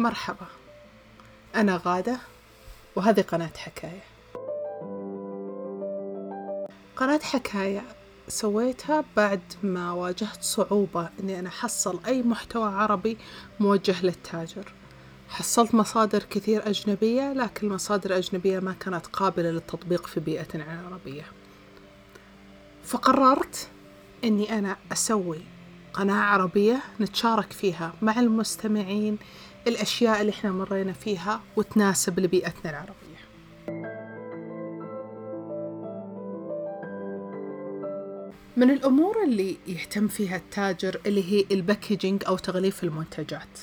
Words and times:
مرحبا. 0.00 0.46
أنا 1.54 1.80
غادة 1.84 2.18
وهذه 2.96 3.20
قناة 3.20 3.50
حكاية. 3.56 4.04
قناة 6.96 7.20
حكاية 7.22 7.82
سويتها 8.28 9.04
بعد 9.16 9.40
ما 9.62 9.92
واجهت 9.92 10.42
صعوبة 10.42 11.08
إني 11.20 11.38
أنا 11.38 11.48
أحصل 11.48 12.00
أي 12.06 12.22
محتوى 12.22 12.68
عربي 12.68 13.18
موجه 13.60 14.02
للتاجر. 14.02 14.72
حصلت 15.28 15.74
مصادر 15.74 16.22
كثير 16.22 16.68
أجنبية 16.68 17.32
لكن 17.32 17.66
المصادر 17.66 18.10
الأجنبية 18.10 18.60
ما 18.60 18.72
كانت 18.72 19.06
قابلة 19.06 19.50
للتطبيق 19.50 20.06
في 20.06 20.20
بيئتنا 20.20 20.80
العربية 20.80 21.24
فقررت 22.84 23.68
إني 24.24 24.58
أنا 24.58 24.76
أسوي 24.92 25.40
قناة 25.92 26.22
عربية 26.22 26.82
نتشارك 27.00 27.52
فيها 27.52 27.92
مع 28.02 28.20
المستمعين 28.20 29.18
الأشياء 29.66 30.20
اللي 30.20 30.32
إحنا 30.32 30.50
مرينا 30.50 30.92
فيها 30.92 31.40
وتناسب 31.56 32.20
لبيئتنا 32.20 32.70
العربية. 32.70 33.10
من 38.56 38.70
الأمور 38.70 39.22
اللي 39.24 39.56
يهتم 39.66 40.08
فيها 40.08 40.36
التاجر 40.36 41.00
اللي 41.06 41.32
هي 41.32 41.44
الباكجينج 41.50 42.22
أو 42.26 42.36
تغليف 42.36 42.84
المنتجات. 42.84 43.58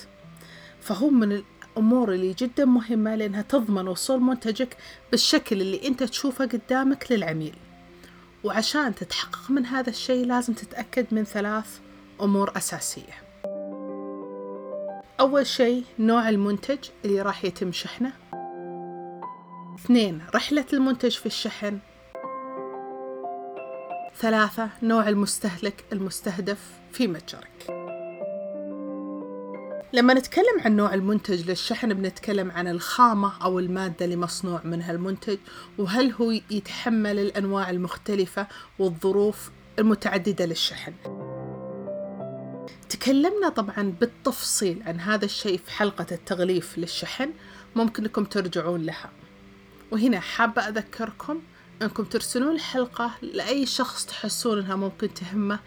فهو 0.80 1.10
من 1.10 1.42
الأمور 1.72 2.12
اللي 2.12 2.32
جدا 2.38 2.64
مهمة 2.64 3.14
لأنها 3.14 3.42
تضمن 3.42 3.88
وصول 3.88 4.20
منتجك 4.20 4.76
بالشكل 5.10 5.60
اللي 5.60 5.86
أنت 5.88 6.02
تشوفه 6.02 6.46
قدامك 6.46 7.12
للعميل. 7.12 7.56
وعشان 8.44 8.94
تتحقق 8.94 9.50
من 9.50 9.66
هذا 9.66 9.90
الشيء 9.90 10.26
لازم 10.26 10.52
تتأكد 10.52 11.06
من 11.10 11.24
ثلاث 11.24 11.78
أمور 12.20 12.52
أساسية. 12.56 13.27
أول 15.20 15.46
شيء 15.46 15.84
نوع 15.98 16.28
المنتج 16.28 16.78
اللي 17.04 17.22
راح 17.22 17.44
يتم 17.44 17.72
شحنه. 17.72 18.12
اثنين 19.74 20.22
رحلة 20.34 20.64
المنتج 20.72 21.10
في 21.10 21.26
الشحن. 21.26 21.78
ثلاثة 24.16 24.68
نوع 24.82 25.08
المستهلك 25.08 25.84
المستهدف 25.92 26.58
في 26.92 27.06
متجرك. 27.06 27.66
لما 29.92 30.14
نتكلم 30.14 30.60
عن 30.64 30.76
نوع 30.76 30.94
المنتج 30.94 31.50
للشحن 31.50 31.94
بنتكلم 31.94 32.50
عن 32.50 32.68
الخامة 32.68 33.44
أو 33.44 33.58
المادة 33.58 34.04
اللي 34.04 34.16
مصنوع 34.16 34.60
منها 34.64 34.92
المنتج 34.92 35.38
وهل 35.78 36.12
هو 36.12 36.30
يتحمل 36.30 37.18
الأنواع 37.18 37.70
المختلفة 37.70 38.46
والظروف 38.78 39.50
المتعددة 39.78 40.46
للشحن. 40.46 40.92
تكلمنا 42.88 43.48
طبعا 43.48 43.94
بالتفصيل 44.00 44.82
عن 44.86 45.00
هذا 45.00 45.24
الشيء 45.24 45.58
في 45.58 45.70
حلقة 45.70 46.06
التغليف 46.12 46.78
للشحن 46.78 47.30
ممكن 47.76 48.02
لكم 48.02 48.24
ترجعون 48.24 48.82
لها. 48.82 49.10
وهنا 49.90 50.20
حابة 50.20 50.62
أذكركم 50.62 51.40
أنكم 51.82 52.04
ترسلون 52.04 52.54
الحلقة 52.54 53.10
لأي 53.22 53.66
شخص 53.66 54.06
تحسون 54.06 54.58
أنها 54.58 54.76
ممكن 54.76 55.14
تهمه 55.14 55.58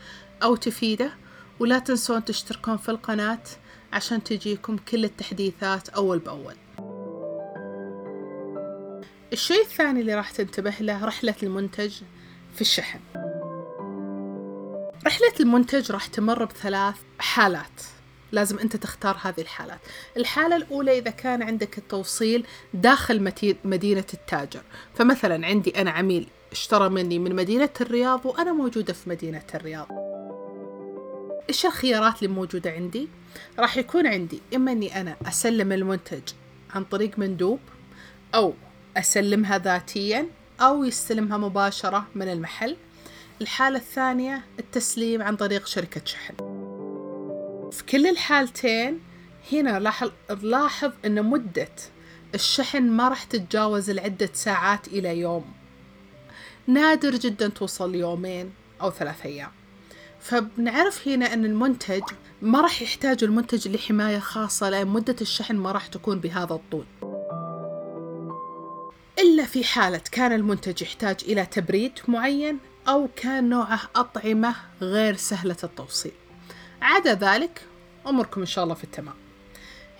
أو 0.44 0.56
تفيده 0.56 1.12
ولا 1.60 1.80
تنسون 1.80 2.26
تشتركون 2.26 2.78
في 2.78 2.90
القناة 2.90 3.44
عشان 3.94 4.24
تجيكم 4.24 4.78
كل 4.78 5.06
التحديثات 5.06 5.90
أول 5.90 6.20
بأول. 6.20 6.56
الشيء 9.34 9.62
الثاني 9.62 10.02
اللي 10.02 10.16
راح 10.16 10.32
تنتبه 10.32 10.76
له 10.80 11.06
رحلة 11.06 11.36
المنتج 11.44 11.94
في 12.56 12.62
الشحن. 12.62 13.00
رحلة 15.06 15.34
المنتج 15.40 15.92
راح 15.92 16.06
تمر 16.06 16.46
بثلاث 16.46 16.96
حالات. 17.20 17.82
لازم 18.32 18.60
أنت 18.60 18.76
تختار 18.76 19.18
هذه 19.22 19.42
الحالات. 19.42 19.80
الحالة 20.18 20.56
الأولى 20.56 20.98
إذا 20.98 21.12
كان 21.12 21.44
عندك 21.44 21.78
التوصيل 21.78 22.46
داخل 22.74 23.34
مدينة 23.64 24.06
التاجر. 24.14 24.62
فمثلا 24.96 25.48
عندي 25.48 25.82
أنا 25.82 25.92
عميل 25.92 26.28
اشترى 26.52 26.90
مني 26.90 27.20
من 27.20 27.36
مدينة 27.36 27.70
الرياض 27.82 28.26
وأنا 28.26 28.54
موجودة 28.54 28.94
في 28.94 29.10
مدينة 29.10 29.44
الرياض. 29.56 29.88
إيش 31.50 31.66
الخيارات 31.66 32.24
اللي 32.24 32.34
موجودة 32.34 32.72
عندي؟ 32.72 33.08
راح 33.60 33.78
يكون 33.78 34.08
عندي 34.08 34.42
إما 34.56 34.72
أني 34.72 35.02
أنا 35.02 35.16
أسلم 35.28 35.72
المنتج 35.72 36.24
عن 36.76 36.84
طريق 36.84 37.20
مندوب 37.20 37.60
أو 38.36 38.54
أسلمها 38.98 39.58
ذاتيا 39.58 40.28
أو 40.62 40.84
يستلمها 40.84 41.38
مباشرة 41.38 42.08
من 42.16 42.32
المحل. 42.32 42.78
الحالة 43.42 43.78
الثانية 43.78 44.46
التسليم 44.60 45.22
عن 45.22 45.36
طريق 45.36 45.68
شركة 45.68 46.02
شحن. 46.06 46.34
في 47.72 47.84
كل 47.90 48.08
الحالتين 48.08 49.00
هنا 49.52 49.80
لاحظ 49.80 50.12
نلاحظ 50.32 50.92
أن 51.06 51.26
مدة 51.26 51.70
الشحن 52.36 52.84
ما 52.84 53.10
راح 53.10 53.24
تتجاوز 53.24 53.90
العدة 53.90 54.30
ساعات 54.34 54.88
إلى 54.88 55.20
يوم. 55.20 55.46
نادر 56.68 57.16
جدا 57.16 57.48
توصل 57.48 57.96
يومين 57.96 58.54
أو 58.82 58.92
ثلاث 58.92 59.26
أيام. 59.26 59.52
فبنعرف 60.20 61.08
هنا 61.08 61.34
أن 61.34 61.46
المنتج 61.46 62.04
ما 62.42 62.62
راح 62.62 62.82
يحتاج 62.82 63.24
المنتج 63.24 63.68
لحماية 63.68 64.20
خاصة 64.20 64.70
لأن 64.70 64.88
مدة 64.88 65.16
الشحن 65.22 65.56
ما 65.56 65.72
راح 65.72 65.88
تكون 65.88 66.20
بهذا 66.20 66.54
الطول. 66.54 66.86
إلا 69.20 69.46
في 69.46 69.64
حالة 69.64 70.02
كان 70.12 70.32
المنتج 70.32 70.82
يحتاج 70.82 71.18
إلى 71.24 71.46
تبريد 71.46 71.92
معين 72.08 72.60
أو 72.92 73.10
كان 73.16 73.50
نوعه 73.50 73.80
أطعمة 73.96 74.56
غير 74.82 75.16
سهلة 75.16 75.58
التوصيل. 75.64 76.12
عدا 76.82 77.14
ذلك 77.14 77.62
أمركم 78.08 78.42
إن 78.42 78.48
شاء 78.48 78.64
الله 78.64 78.76
في 78.76 78.84
التمام. 78.84 79.16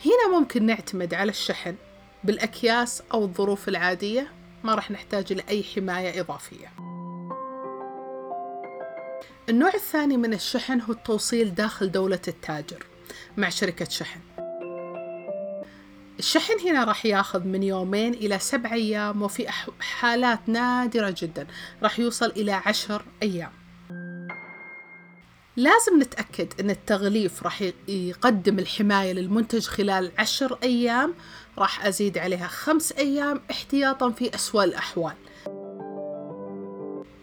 هنا 0.06 0.40
ممكن 0.40 0.66
نعتمد 0.66 1.14
على 1.14 1.30
الشحن. 1.30 1.76
بالأكياس 2.24 3.04
أو 3.14 3.24
الظروف 3.24 3.68
العادية 3.68 4.32
ما 4.64 4.76
راح 4.76 4.92
نحتاج 4.92 5.34
لأي 5.34 5.64
حماية 5.64 6.22
إضافية. 6.22 6.68
النوع 9.50 9.74
الثاني 9.74 10.18
من 10.18 10.34
الشحن 10.34 10.82
هو 10.82 10.94
التوصيل 10.94 11.56
داخل 11.56 11.92
دولة 11.92 12.22
التاجر 12.28 12.86
مع 13.38 13.50
شركة 13.50 13.90
شحن. 13.90 14.20
الشحن 16.22 16.60
هنا 16.68 16.84
راح 16.84 17.06
ياخذ 17.06 17.44
من 17.44 17.64
يومين 17.64 18.14
إلى 18.14 18.40
سبع 18.40 18.74
أيام 18.74 19.22
وفي 19.22 19.50
حالات 19.80 20.40
نادرة 20.48 21.16
جدا 21.18 21.48
راح 21.84 22.00
يوصل 22.00 22.26
إلى 22.26 22.52
عشر 22.52 23.06
أيام. 23.24 23.52
لازم 25.56 26.02
نتأكد 26.02 26.54
أن 26.60 26.70
التغليف 26.70 27.44
راح 27.44 27.64
يقدم 27.88 28.60
الحماية 28.60 29.14
للمنتج 29.14 29.66
خلال 29.66 30.12
عشر 30.18 30.58
أيام 30.64 31.14
راح 31.58 31.86
أزيد 31.86 32.18
عليها 32.18 32.48
خمس 32.48 32.92
أيام 32.92 33.42
احتياطا 33.52 34.10
في 34.12 34.36
أسوأ 34.36 34.64
الأحوال. 34.64 35.16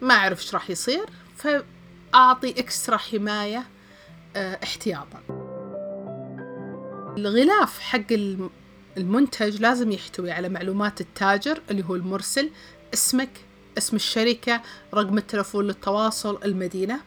ما 0.01 0.15
أعرف 0.15 0.41
إيش 0.41 0.55
راح 0.55 0.71
يصير 0.71 1.07
فأعطي 1.37 2.51
إكسترا 2.51 2.97
حماية 2.97 3.65
آه 4.37 4.59
احتياطا. 4.63 5.23
الغلاف 7.19 7.81
حق 7.81 8.13
المنتج 8.99 9.61
لازم 9.61 9.93
يحتوي 9.93 10.31
على 10.31 10.49
معلومات 10.49 11.01
التاجر 11.01 11.63
اللي 11.71 11.85
هو 11.85 11.95
المرسل 11.95 12.51
اسمك 12.95 13.31
اسم 13.79 13.97
الشركة 13.97 14.63
رقم 14.95 15.19
التلفون 15.19 15.67
للتواصل 15.67 16.39
المدينة 16.45 17.01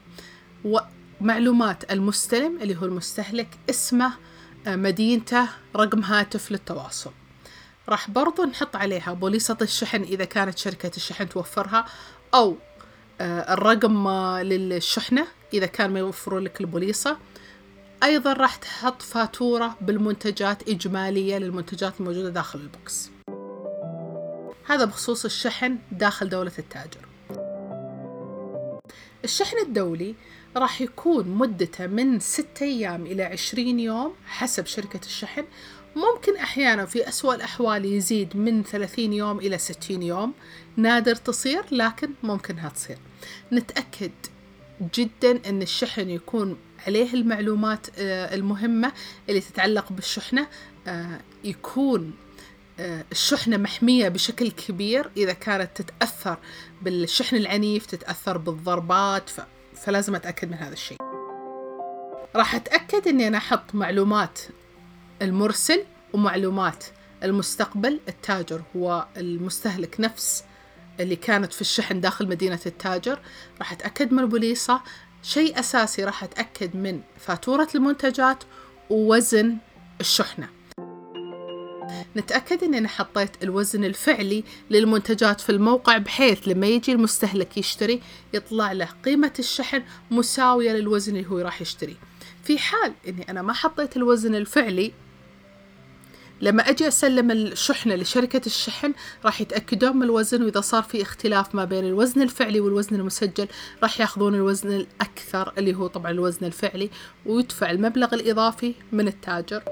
ومعلومات 0.66 1.92
المستلم 1.92 2.58
اللي 2.62 2.76
هو 2.76 2.86
المستهلك 2.86 3.48
اسمه 3.70 4.14
مدينته 4.68 5.48
رقم 5.76 6.00
هاتف 6.00 6.52
للتواصل. 6.52 7.12
راح 7.90 8.10
برضو 8.10 8.44
نحط 8.44 8.76
عليها 8.76 9.14
بوليصة 9.14 9.58
الشحن 9.62 10.02
إذا 10.02 10.26
كانت 10.26 10.58
شركة 10.58 10.92
الشحن 10.98 11.30
توفرها 11.30 11.86
أو 12.34 12.58
الرقم 13.22 14.10
للشحنة 14.40 15.28
إذا 15.54 15.66
كان 15.66 15.94
ما 15.94 16.00
يوفرون 16.00 16.44
لك 16.44 16.62
البوليصة. 16.62 17.18
أيضا 18.04 18.34
راح 18.34 18.56
تحط 18.56 19.02
فاتورة 19.02 19.78
بالمنتجات 19.82 20.70
إجمالية 20.70 21.38
للمنتجات 21.38 22.00
الموجودة 22.00 22.30
داخل 22.30 22.60
البوكس. 22.60 23.12
هذا 24.66 24.86
بخصوص 24.86 25.26
الشحن 25.26 25.78
داخل 25.92 26.30
دولة 26.30 26.52
التاجر. 26.60 27.06
الشحن 29.24 29.58
الدولي 29.58 30.16
راح 30.58 30.82
يكون 30.82 31.28
مدته 31.28 31.88
من 31.88 32.20
6 32.20 32.62
أيام 32.62 33.06
إلى 33.06 33.24
20 33.24 33.80
يوم 33.80 34.14
حسب 34.26 34.66
شركة 34.66 35.06
الشحن. 35.06 35.44
ممكن 35.96 36.38
أحيانا 36.38 36.86
في 36.86 37.10
أسوأ 37.10 37.36
الأحوال 37.36 37.86
يزيد 37.86 38.38
من 38.38 38.64
30 38.64 39.14
يوم 39.14 39.40
إلى 39.40 39.58
60 39.58 40.04
يوم. 40.04 40.34
نادر 40.78 41.16
تصير 41.16 41.64
لكن 41.72 42.10
ممكنها 42.24 42.70
تصير. 42.70 42.98
نتأكد 43.52 44.12
جدا 44.94 45.50
أن 45.50 45.62
الشحن 45.62 46.10
يكون 46.10 46.58
عليه 46.88 47.14
المعلومات 47.14 47.88
المهمة 47.98 48.92
اللي 49.30 49.40
تتعلق 49.40 49.92
بالشحنة 49.92 50.48
يكون 51.44 52.14
الشحنة 53.12 53.58
محمية 53.58 54.10
بشكل 54.10 54.52
كبير. 54.52 55.10
إذا 55.18 55.34
كانت 55.34 55.82
تتأثر 55.82 56.38
بالشحن 56.82 57.36
العنيف 57.36 57.86
تتأثر 57.86 58.38
بالضربات. 58.38 59.30
فلازم 59.76 60.16
أتأكد 60.16 60.52
من 60.52 60.58
هذا 60.58 60.74
الشيء. 60.74 60.98
راح 62.36 62.56
أتأكد 62.56 63.08
أني 63.08 63.28
أنا 63.28 63.38
أحط 63.38 63.76
معلومات 63.76 64.40
المرسل 65.22 65.84
ومعلومات 66.14 66.86
المستقبل. 67.24 68.00
التاجر 68.08 68.62
هو 68.76 69.08
المستهلك 69.18 69.96
نفس 70.00 70.44
اللي 71.00 71.16
كانت 71.16 71.54
في 71.54 71.62
الشحن 71.62 72.02
داخل 72.02 72.28
مدينة 72.28 72.60
التاجر. 72.66 73.20
راح 73.60 73.72
أتأكد 73.72 74.14
من 74.14 74.20
البوليصة 74.20 74.82
شيء 75.24 75.60
أساسي 75.60 76.04
راح 76.04 76.24
أتأكد 76.24 76.76
من 76.76 77.02
فاتورة 77.20 77.68
المنتجات 77.76 78.44
ووزن 78.90 79.58
الشحنة. 80.00 80.50
نتأكد 82.16 82.64
أننا 82.64 82.88
حطيت 82.88 83.44
الوزن 83.44 83.84
الفعلي 83.84 84.44
للمنتجات 84.70 85.42
في 85.42 85.52
الموقع 85.52 85.98
بحيث 85.98 86.48
لما 86.48 86.68
يجي 86.68 86.92
المستهلك 86.92 87.58
يشتري 87.58 88.02
يطلع 88.34 88.72
له 88.72 88.90
قيمة 89.06 89.34
الشحن 89.40 89.84
مساوية 90.12 90.72
للوزن 90.72 91.16
اللي 91.16 91.30
هو 91.30 91.40
راح 91.40 91.62
يشتري. 91.62 91.96
في 92.44 92.58
حال 92.58 92.94
أني 93.08 93.30
أنا 93.30 93.42
ما 93.42 93.54
حطيت 93.54 93.98
الوزن 93.98 94.36
الفعلي 94.36 94.92
لما 96.42 96.70
أجي 96.70 96.88
أسلم 96.88 97.32
الشحنة 97.32 97.96
لشركة 97.96 98.42
الشحن 98.46 98.94
راح 99.26 99.42
يتأكدون 99.42 99.98
من 99.98 100.04
الوزن 100.04 100.44
وإذا 100.44 100.62
صار 100.62 100.84
في 100.84 101.02
اختلاف 101.02 101.56
ما 101.56 101.66
بين 101.66 101.86
الوزن 101.86 102.22
الفعلي 102.22 102.60
والوزن 102.60 102.96
المسجل 102.96 103.48
راح 103.84 104.00
يأخذون 104.00 104.36
الوزن 104.36 104.72
الأكثر 104.72 105.54
اللي 105.58 105.76
هو 105.76 105.88
طبعا 105.88 106.12
الوزن 106.12 106.46
الفعلي 106.46 106.90
ويدفع 107.26 107.72
المبلغ 107.72 108.14
الإضافي 108.14 108.74
من 108.92 109.08
التاجر. 109.08 109.64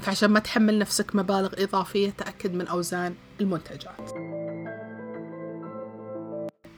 فعشان 0.00 0.30
ما 0.30 0.40
تحمل 0.40 0.78
نفسك 0.78 1.16
مبالغ 1.16 1.62
إضافية 1.62 2.10
تأكد 2.10 2.54
من 2.54 2.66
أوزان 2.66 3.14
المنتجات. 3.40 4.10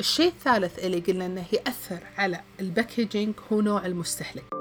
الشيء 0.00 0.28
الثالث 0.28 0.78
اللي 0.78 1.00
قلنا 1.00 1.26
أنه 1.26 1.44
يأثر 1.52 1.98
على 2.16 2.40
الباكجينج 2.60 3.34
هو 3.52 3.60
نوع 3.60 3.86
المستهلك. 3.86 4.57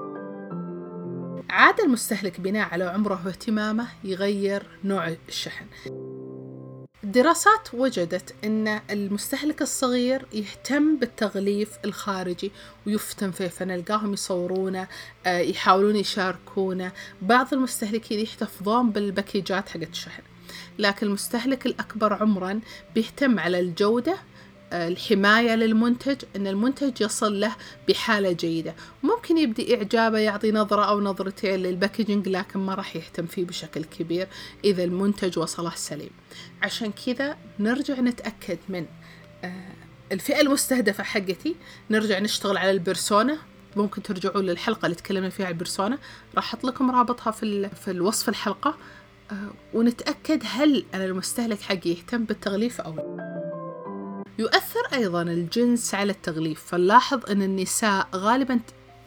عاد 1.49 1.79
المستهلك 1.79 2.39
بناء 2.39 2.69
على 2.69 2.83
عمره 2.83 3.21
واهتمامه 3.25 3.87
يغير 4.03 4.67
نوع 4.83 5.15
الشحن. 5.29 5.65
الدراسات 7.03 7.73
وجدت 7.73 8.35
أن 8.43 8.79
المستهلك 8.89 9.61
الصغير 9.61 10.25
يهتم 10.33 10.97
بالتغليف 10.97 11.69
الخارجي 11.85 12.51
ويفتن 12.87 13.31
فيه 13.31 13.47
فنلقاهم 13.47 14.13
يصورونه 14.13 14.87
آه، 15.25 15.39
يحاولون 15.39 15.95
يشاركونه. 15.95 16.91
بعض 17.21 17.53
المستهلكين 17.53 18.19
يحتفظون 18.19 18.89
بالباكيجات 18.89 19.69
حقت 19.69 19.89
الشحن. 19.89 20.23
لكن 20.79 21.07
المستهلك 21.07 21.65
الأكبر 21.65 22.13
عمرا 22.13 22.59
بيهتم 22.95 23.39
على 23.39 23.59
الجودة 23.59 24.17
الحماية 24.73 25.55
للمنتج 25.55 26.23
أن 26.35 26.47
المنتج 26.47 27.01
يصل 27.01 27.39
له 27.39 27.55
بحالة 27.87 28.31
جيدة. 28.31 28.75
ممكن 29.03 29.37
يبدي 29.37 29.75
إعجابه 29.75 30.17
يعطي 30.17 30.51
نظرة 30.51 30.83
أو 30.83 31.01
نظرتين 31.01 31.55
للباكجينج 31.55 32.29
لكن 32.29 32.59
ما 32.59 32.73
راح 32.75 32.95
يهتم 32.95 33.25
فيه 33.25 33.45
بشكل 33.45 33.83
كبير 33.83 34.27
إذا 34.63 34.83
المنتج 34.83 35.39
وصله 35.39 35.71
سليم. 35.75 36.09
عشان 36.61 36.91
كذا 37.05 37.37
نرجع 37.59 37.99
نتأكد 37.99 38.57
من 38.69 38.85
آه، 39.43 39.73
الفئة 40.11 40.41
المستهدفة 40.41 41.03
حقتي. 41.03 41.55
نرجع 41.89 42.19
نشتغل 42.19 42.57
على 42.57 42.71
البرسونا. 42.71 43.37
ممكن 43.75 44.03
ترجعون 44.03 44.45
للحلقة 44.45 44.85
اللي 44.85 44.95
تكلمنا 44.95 45.29
فيها 45.29 45.45
عن 45.45 45.51
البرسونا. 45.51 45.97
راح 46.35 46.43
أحط 46.43 46.63
لكم 46.63 46.91
رابطها 46.91 47.31
في, 47.31 47.69
في 47.69 47.91
الوصف 47.91 48.29
الحلقة 48.29 48.77
آه، 49.31 49.49
ونتأكد 49.73 50.43
هل 50.45 50.85
أنا 50.93 51.05
المستهلك 51.05 51.61
حقي 51.61 51.89
يهتم 51.89 52.23
بالتغليف 52.23 52.81
أو 52.81 52.95
لا. 52.95 53.26
يؤثر 54.39 54.79
أيضا 54.93 55.21
الجنس 55.21 55.95
على 55.95 56.11
التغليف. 56.11 56.63
فنلاحظ 56.63 57.31
أن 57.31 57.41
النساء 57.41 58.07
غالبا 58.15 58.59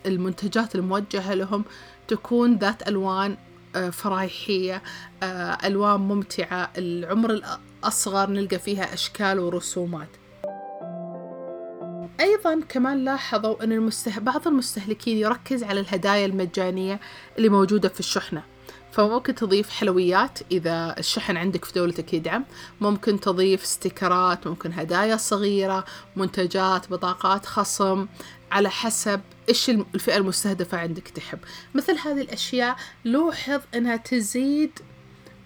المنتجات 0.06 0.74
الموجهة 0.74 1.34
لهم 1.34 1.64
تكون 2.08 2.56
ذات 2.56 2.88
ألوان 2.88 3.36
آه، 3.76 3.90
فرايحية 3.90 4.82
آه، 5.22 5.58
ألوان 5.64 6.00
ممتعة. 6.00 6.70
العمر 6.78 7.30
الأصغر 7.30 8.30
نلقى 8.30 8.58
فيها 8.58 8.94
أشكال 8.94 9.38
ورسومات. 9.38 10.08
أيضا 12.20 12.60
كمان 12.68 13.04
لاحظوا 13.04 13.64
أن 13.64 13.72
المسته... 13.72 14.18
بعض 14.18 14.48
المستهلكين 14.48 15.16
يركز 15.16 15.64
على 15.64 15.80
الهدايا 15.80 16.26
المجانية 16.26 17.00
اللي 17.38 17.48
موجودة 17.48 17.88
في 17.88 18.00
الشحنة. 18.00 18.42
فممكن 18.92 19.34
تضيف 19.34 19.70
حلويات 19.70 20.38
إذا 20.50 20.94
الشحن 20.98 21.36
عندك 21.36 21.64
في 21.64 21.72
دولتك 21.72 22.14
يدعم. 22.14 22.44
ممكن 22.80 23.20
تضيف 23.20 23.66
ستيكرات 23.66 24.46
ممكن 24.46 24.72
هدايا 24.72 25.16
صغيرة 25.16 25.84
منتجات 26.16 26.90
بطاقات 26.90 27.46
خصم 27.46 28.06
على 28.52 28.70
حسب 28.70 29.20
إيش 29.48 29.70
الفئة 29.70 30.16
المستهدفة 30.16 30.78
عندك 30.78 31.08
تحب. 31.08 31.38
مثل 31.74 31.98
هذه 31.98 32.20
الأشياء 32.20 32.76
لوحظ 33.04 33.60
أنها 33.74 33.96
تزيد 33.96 34.78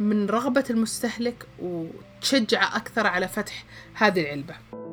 من 0.00 0.26
رغبة 0.26 0.64
المستهلك 0.70 1.46
وتشجعه 1.58 2.76
أكثر 2.76 3.06
على 3.06 3.29
فتح 3.29 3.64
هذه 3.94 4.20
العلبة. 4.20 4.83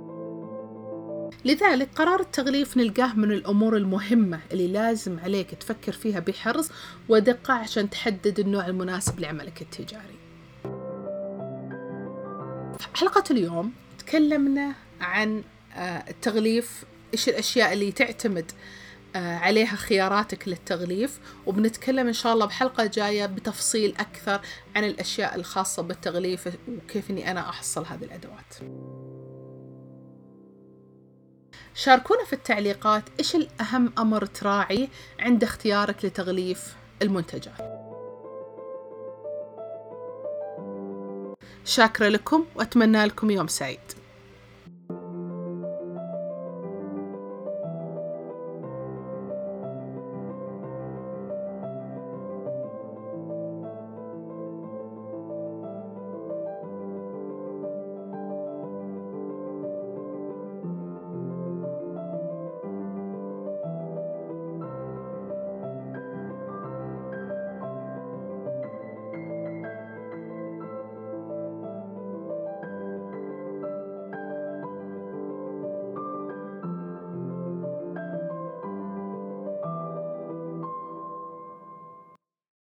لذلك 1.45 1.89
قرار 1.95 2.19
التغليف 2.19 2.77
نلقاه 2.77 3.13
من 3.13 3.31
الأمور 3.31 3.77
المهمة 3.77 4.39
اللي 4.51 4.67
لازم 4.67 5.19
عليك 5.19 5.55
تفكر 5.55 5.91
فيها 5.91 6.19
بحرص 6.19 6.71
ودقة 7.09 7.53
عشان 7.53 7.89
تحدد 7.89 8.39
النوع 8.39 8.67
المناسب 8.67 9.19
لعملك 9.19 9.61
التجاري. 9.61 10.19
حلقة 12.93 13.23
اليوم 13.31 13.73
تكلمنا 13.99 14.73
عن 15.01 15.43
آه، 15.75 16.03
التغليف 16.09 16.83
إيش 17.13 17.29
الأشياء 17.29 17.73
اللي 17.73 17.91
تعتمد 17.91 18.51
آه، 19.15 19.37
عليها 19.37 19.75
خياراتك 19.75 20.47
للتغليف 20.47 21.19
وبنتكلم 21.45 22.07
إن 22.07 22.13
شاء 22.13 22.33
الله 22.33 22.45
بحلقة 22.45 22.85
جاية 22.85 23.25
بتفصيل 23.25 23.95
أكثر 23.99 24.41
عن 24.75 24.83
الأشياء 24.83 25.35
الخاصة 25.35 25.83
بالتغليف 25.83 26.49
وكيف 26.67 27.11
أني 27.11 27.31
أنا 27.31 27.49
أحصل 27.49 27.85
هذه 27.85 28.03
الأدوات. 28.03 28.55
شاركونا 31.75 32.25
في 32.25 32.33
التعليقات 32.33 33.03
إيش 33.19 33.35
الأهم 33.35 33.93
أمر 33.97 34.25
تراعي 34.25 34.89
عند 35.19 35.43
اختيارك 35.43 36.05
لتغليف 36.05 36.75
المنتجات. 37.01 37.81
شاكرة 41.65 42.07
لكم 42.07 42.45
وأتمنى 42.55 43.05
لكم 43.05 43.31
يوم 43.31 43.47
سعيد. 43.47 43.79